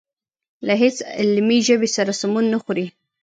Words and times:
له 0.67 0.73
هېڅ 0.81 0.97
علمي 1.19 1.59
ژبې 1.67 1.89
سره 1.95 2.11
سمون 2.21 2.45
نه 2.53 2.57
خوري. 2.63 2.85